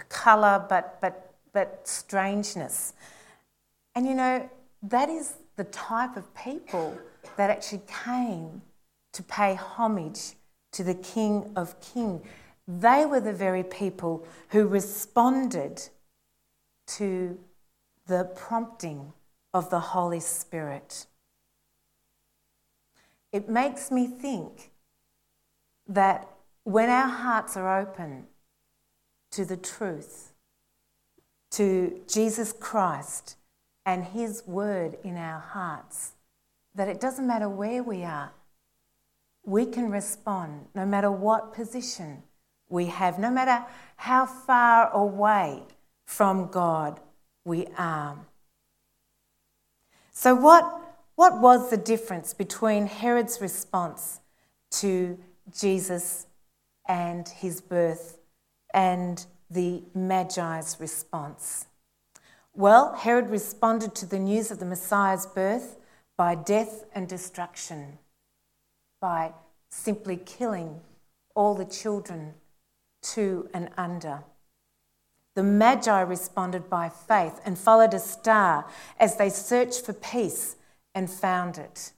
[0.09, 2.93] colour, but, but, but strangeness.
[3.93, 4.49] And you know,
[4.83, 6.97] that is the type of people
[7.37, 8.61] that actually came
[9.13, 10.33] to pay homage
[10.73, 12.21] to the King of Kings.
[12.67, 15.89] They were the very people who responded
[16.87, 17.39] to
[18.07, 19.13] the prompting
[19.53, 21.05] of the Holy Spirit.
[23.31, 24.71] It makes me think
[25.87, 26.27] that
[26.63, 28.25] when our hearts are open
[29.31, 30.33] to the truth,
[31.51, 33.37] to Jesus Christ,
[33.85, 36.13] and His word in our hearts,
[36.75, 38.31] that it doesn't matter where we are,
[39.45, 42.23] we can respond no matter what position
[42.69, 43.65] we have, no matter
[43.97, 45.63] how far away
[46.05, 46.99] from God
[47.45, 48.17] we are.
[50.11, 50.81] So, what,
[51.15, 54.19] what was the difference between Herod's response
[54.71, 55.17] to
[55.53, 56.27] Jesus
[56.87, 58.17] and his birth
[58.73, 61.65] and the Magi's response?
[62.55, 65.77] Well, Herod responded to the news of the Messiah's birth
[66.15, 67.97] by death and destruction,
[69.01, 69.33] by
[69.71, 70.81] simply killing
[71.35, 72.35] all the children
[73.01, 74.23] two and under.
[75.33, 78.67] The Magi responded by faith and followed a star
[78.99, 80.55] as they searched for peace
[80.93, 81.91] and found it.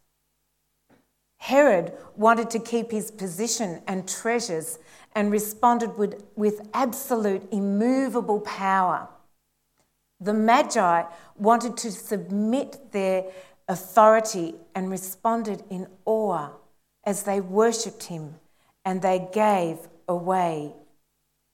[1.39, 4.79] Herod wanted to keep his position and treasures
[5.13, 9.09] and responded with, with absolute, immovable power.
[10.25, 11.03] The Magi
[11.37, 13.25] wanted to submit their
[13.67, 16.49] authority and responded in awe
[17.03, 18.33] as they worshipped him
[18.83, 20.73] and they gave away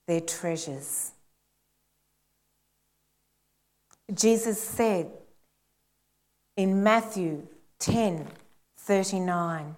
[0.07, 1.11] their treasures.
[4.13, 5.11] Jesus said
[6.55, 7.47] in Matthew
[7.79, 8.25] 10
[8.77, 9.75] 39,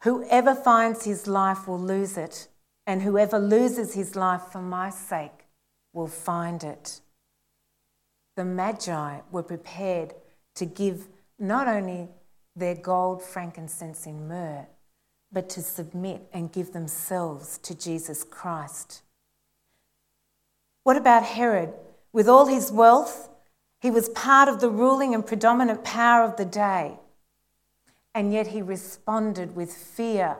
[0.00, 2.48] Whoever finds his life will lose it,
[2.88, 5.46] and whoever loses his life for my sake
[5.92, 7.00] will find it.
[8.36, 10.14] The Magi were prepared
[10.54, 11.08] to give
[11.38, 12.08] not only
[12.56, 14.66] their gold, frankincense, and myrrh,
[15.30, 19.02] but to submit and give themselves to Jesus Christ.
[20.82, 21.72] What about Herod?
[22.12, 23.30] With all his wealth,
[23.80, 26.98] he was part of the ruling and predominant power of the day.
[28.14, 30.36] And yet he responded with fear.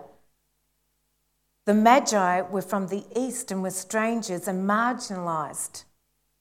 [1.65, 5.85] The Magi were from the east and were strangers and marginalised.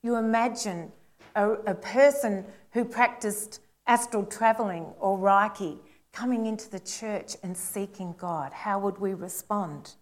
[0.03, 0.91] You imagine
[1.35, 5.79] a, a person who practiced astral travelling or Reiki
[6.11, 8.53] coming into the church and seeking God.
[8.53, 9.95] How would we respond?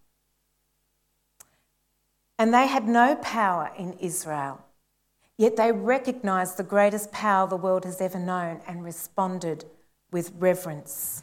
[2.38, 4.64] And they had no power in Israel,
[5.36, 9.64] yet they recognized the greatest power the world has ever known and responded
[10.10, 11.22] with reverence.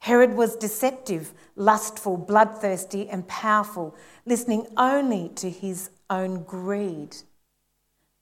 [0.00, 3.94] Herod was deceptive, lustful, bloodthirsty, and powerful,
[4.24, 7.16] listening only to his own greed.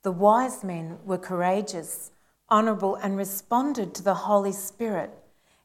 [0.06, 2.12] The wise men were courageous,
[2.48, 5.10] honourable, and responded to the Holy Spirit,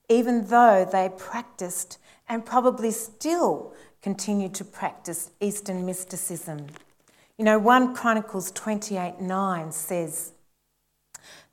[0.09, 6.65] even though they practiced and probably still continue to practice Eastern mysticism.
[7.37, 10.31] You know, 1 Chronicles 28 9 says,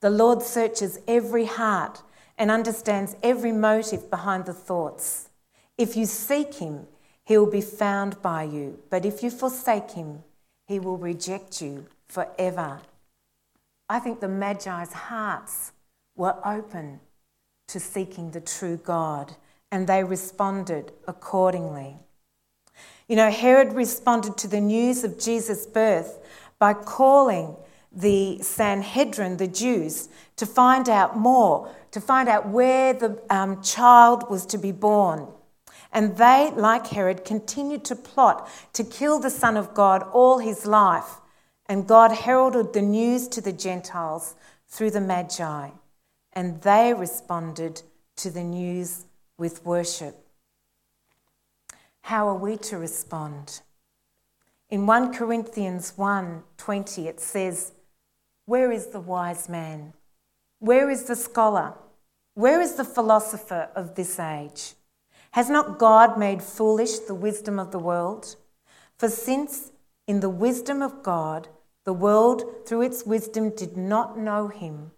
[0.00, 2.02] The Lord searches every heart
[2.38, 5.28] and understands every motive behind the thoughts.
[5.76, 6.86] If you seek him,
[7.22, 10.24] he will be found by you, but if you forsake him,
[10.66, 12.80] he will reject you forever.
[13.88, 15.72] I think the Magi's hearts
[16.16, 17.00] were open
[17.68, 19.34] to seeking the true God,
[19.70, 21.96] and they responded accordingly.
[23.08, 26.18] You know, Herod responded to the news of Jesus' birth
[26.58, 27.56] by calling
[27.92, 34.28] the Sanhedrin, the Jews, to find out more, to find out where the um, child
[34.28, 35.26] was to be born.
[35.92, 40.66] And they, like Herod, continued to plot to kill the Son of God all his
[40.66, 41.16] life
[41.68, 44.34] and God heralded the news to the Gentiles
[44.66, 45.70] through the Magi,
[46.32, 47.82] and they responded
[48.16, 49.04] to the news
[49.36, 50.26] with worship.
[52.02, 53.60] How are we to respond?
[54.70, 57.72] In 1 Corinthians 1:20 it says,
[58.46, 59.92] "Where is the wise man?
[60.58, 61.74] Where is the scholar?
[62.34, 64.74] Where is the philosopher of this age?
[65.32, 68.36] Has not God made foolish the wisdom of the world?
[68.96, 69.70] For since
[70.06, 71.48] in the wisdom of God
[71.88, 74.90] the world, through its wisdom, did not know him.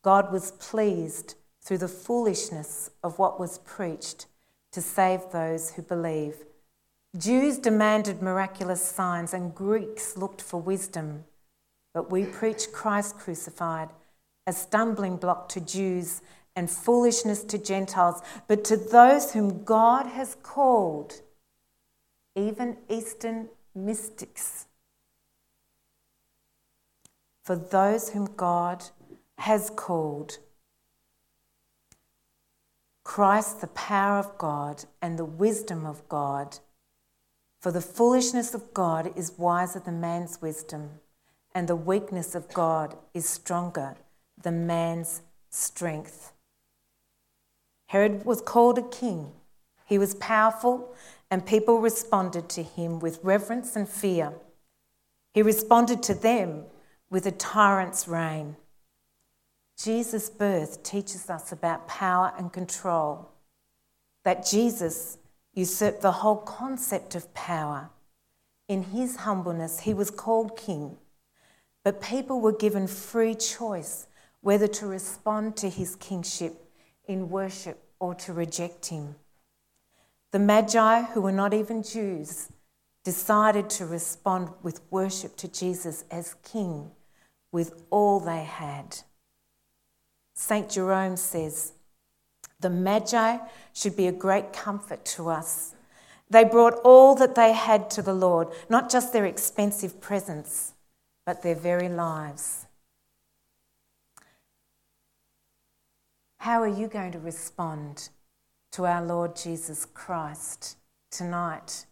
[0.00, 4.24] God was pleased through the foolishness of what was preached
[4.72, 6.36] to save those who believe.
[7.14, 11.24] Jews demanded miraculous signs, and Greeks looked for wisdom.
[11.92, 13.90] But we preach Christ crucified,
[14.46, 16.22] a stumbling block to Jews
[16.56, 21.20] and foolishness to Gentiles, but to those whom God has called,
[22.34, 24.68] even Eastern mystics
[27.44, 28.84] for those whom God
[29.38, 30.38] has called.
[33.04, 36.58] Christ, the power of God and the wisdom of God.
[37.60, 40.90] For the foolishness of God is wiser than man's wisdom,
[41.54, 43.96] and the weakness of God is stronger
[44.42, 45.20] than man's
[45.50, 46.32] strength.
[47.86, 49.32] Herod was called a king.
[49.86, 50.94] He was powerful,
[51.30, 54.32] and people responded to him with reverence and fear.
[55.32, 56.64] He responded to them
[57.14, 58.56] with a tyrant's reign.
[59.80, 63.30] Jesus' birth teaches us about power and control,
[64.24, 65.16] that Jesus
[65.52, 67.88] usurped the whole concept of power.
[68.66, 70.96] In his humbleness, he was called king,
[71.84, 74.08] but people were given free choice
[74.40, 76.68] whether to respond to his kingship
[77.06, 79.14] in worship or to reject him.
[80.32, 82.48] The Magi, who were not even Jews,
[83.04, 86.90] decided to respond with worship to Jesus as king
[87.54, 88.98] with all they had.
[90.34, 90.68] St.
[90.68, 91.72] Jerome says,
[92.58, 93.38] The Magi
[93.72, 95.74] should be a great comfort to us.
[96.28, 100.72] They brought all that they had to the Lord, not just their expensive presents,
[101.24, 102.66] but their very lives.
[106.38, 108.08] How are you going to respond
[108.72, 110.76] to our Lord Jesus Christ
[111.12, 111.86] tonight.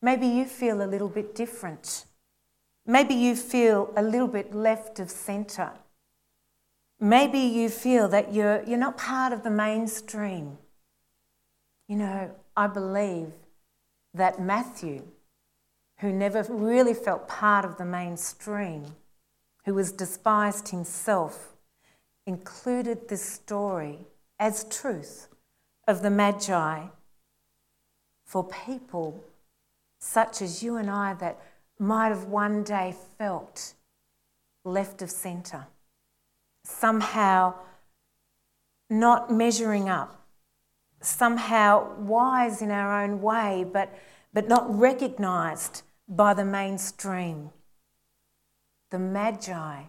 [0.00, 2.04] Maybe you feel a little bit different.
[2.86, 5.72] Maybe you feel a little bit left of centre.
[7.00, 10.58] Maybe you feel that you're, you're not part of the mainstream.
[11.88, 13.32] You know, I believe
[14.12, 15.02] that Matthew,
[15.98, 18.84] who never really felt part of the mainstream,
[19.64, 21.54] who was despised himself,
[22.26, 24.06] included this story
[24.38, 25.28] as truth
[25.86, 26.84] of the Magi
[28.24, 29.24] for people
[29.98, 31.40] such as you and I that
[31.78, 33.74] might have one day felt
[34.64, 35.66] left of centre,
[36.62, 37.54] somehow
[38.88, 40.26] not measuring up,
[41.00, 43.94] somehow wise in our own way, but,
[44.32, 47.50] but not recognised by the mainstream.
[48.90, 49.82] The Magi,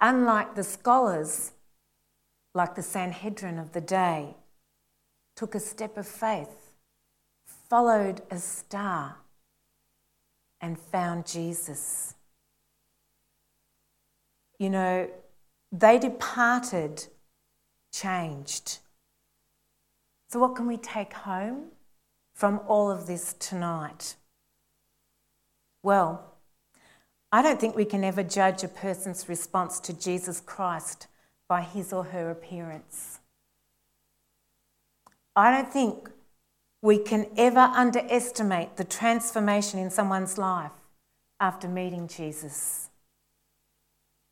[0.00, 1.52] unlike the scholars,
[2.54, 4.36] like the Sanhedrin of the day,
[5.34, 6.72] took a step of faith,
[7.44, 9.16] followed a star,
[10.60, 12.14] and found Jesus.
[14.58, 15.08] You know,
[15.72, 17.06] they departed
[17.92, 18.78] changed.
[20.28, 21.70] So, what can we take home
[22.34, 24.16] from all of this tonight?
[25.82, 26.36] Well,
[27.32, 31.06] I don't think we can ever judge a person's response to Jesus Christ
[31.48, 33.20] by his or her appearance.
[35.34, 36.10] I don't think
[36.82, 40.72] we can ever underestimate the transformation in someone's life
[41.38, 42.88] after meeting Jesus.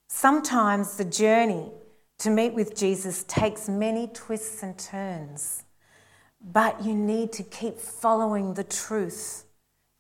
[0.09, 1.71] Sometimes the journey
[2.19, 5.65] to meet with Jesus takes many twists and turns,
[6.41, 9.45] but you need to keep following the truth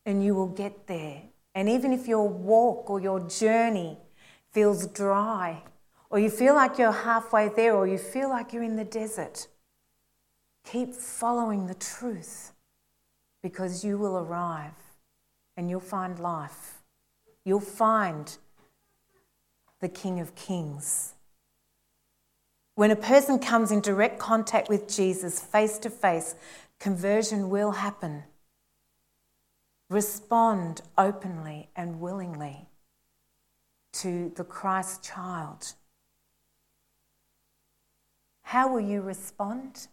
[0.06, 1.22] and you will get there.
[1.54, 3.98] And even if your walk or your journey
[4.52, 5.62] feels dry,
[6.10, 9.46] or you feel like you're halfway there, or you feel like you're in the desert,
[10.70, 12.52] keep following the truth
[13.42, 14.74] because you will arrive
[15.56, 16.82] and you'll find life.
[17.44, 18.36] You'll find
[19.80, 21.14] the King of Kings.
[22.74, 26.34] When a person comes in direct contact with Jesus face to face,
[26.78, 28.24] conversion will happen.
[29.88, 32.66] Respond openly and willingly
[33.92, 35.72] to the Christ child.
[38.42, 39.88] How will you respond?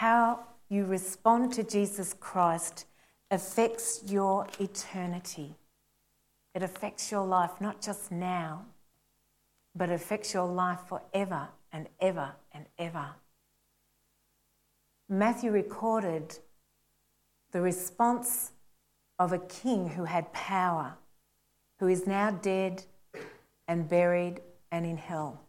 [0.00, 2.86] How you respond to Jesus Christ
[3.30, 5.56] affects your eternity.
[6.54, 8.64] It affects your life not just now,
[9.76, 13.08] but affects your life forever and ever and ever.
[15.06, 16.38] Matthew recorded
[17.52, 18.52] the response
[19.18, 20.94] of a king who had power,
[21.78, 22.84] who is now dead
[23.68, 24.40] and buried
[24.72, 25.42] and in hell.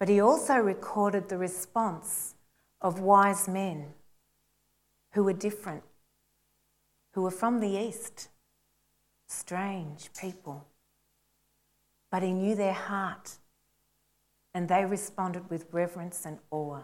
[0.00, 2.34] But he also recorded the response
[2.80, 3.94] of wise men
[5.12, 5.82] who were different,
[7.12, 8.28] who were from the East,
[9.26, 10.66] strange people.
[12.10, 13.38] But he knew their heart,
[14.54, 16.82] and they responded with reverence and awe.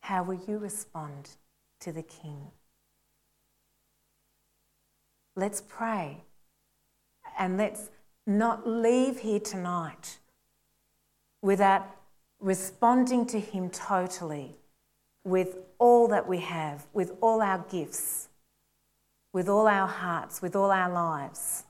[0.00, 1.30] How will you respond
[1.80, 2.50] to the King?
[5.34, 6.24] Let's pray
[7.38, 7.90] and let's
[8.26, 10.18] not leave here tonight
[11.40, 11.96] without
[12.38, 14.56] responding to Him totally
[15.24, 18.28] with all that we have, with all our gifts,
[19.32, 21.64] with all our hearts, with all our lives.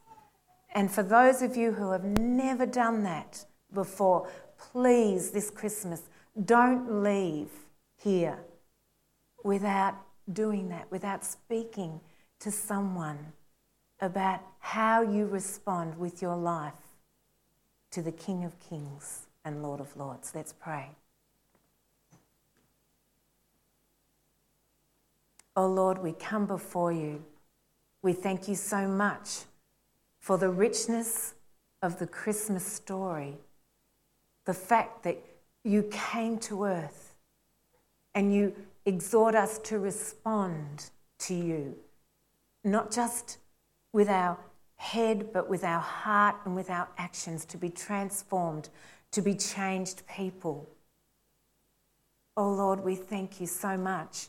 [0.74, 4.28] And for those of you who have never done that before,
[4.58, 6.02] please, this Christmas,
[6.44, 7.50] don't leave
[8.02, 8.38] here
[9.44, 9.94] without
[10.32, 12.00] doing that, without speaking
[12.40, 13.18] to someone
[14.00, 16.72] about how you respond with your life
[17.90, 20.32] to the King of Kings and Lord of Lords.
[20.34, 20.90] Let's pray.
[25.54, 27.24] Oh Lord, we come before you.
[28.02, 29.40] We thank you so much
[30.18, 31.34] for the richness
[31.82, 33.36] of the Christmas story,
[34.44, 35.18] the fact that
[35.64, 37.14] you came to earth
[38.14, 38.54] and you
[38.86, 41.76] exhort us to respond to you,
[42.64, 43.38] not just
[43.92, 44.38] with our
[44.76, 48.68] head, but with our heart and with our actions, to be transformed
[49.12, 50.68] to be changed people.
[52.36, 54.28] Oh Lord, we thank you so much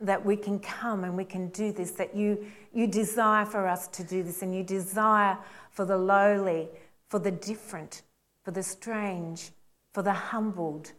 [0.00, 3.88] that we can come and we can do this, that you, you desire for us
[3.88, 5.38] to do this, and you desire
[5.70, 6.68] for the lowly,
[7.08, 8.02] for the different,
[8.44, 9.50] for the strange,
[9.92, 10.92] for the humbled,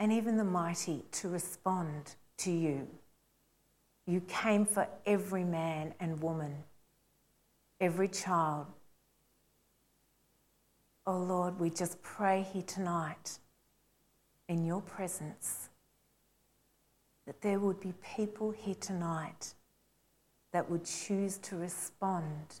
[0.00, 2.88] and even the mighty to respond to you.
[4.06, 6.54] You came for every man and woman,
[7.80, 8.66] every child,
[11.06, 13.38] Oh Lord, we just pray here tonight
[14.48, 15.68] in your presence
[17.26, 19.54] that there would be people here tonight
[20.52, 22.60] that would choose to respond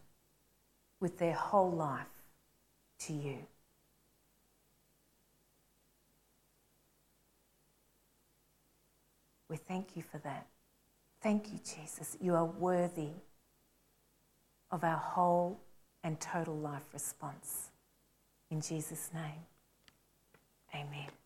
[1.00, 2.06] with their whole life
[2.98, 3.38] to you.
[9.48, 10.46] We thank you for that.
[11.22, 12.16] Thank you, Jesus.
[12.20, 13.12] You are worthy
[14.70, 15.60] of our whole
[16.02, 17.70] and total life response.
[18.50, 19.46] In Jesus' name,
[20.74, 21.23] amen.